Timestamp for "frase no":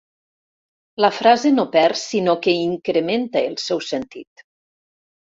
1.17-1.65